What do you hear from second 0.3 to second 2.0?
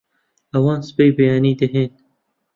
ئەوان سبەی بەیانی دەهێن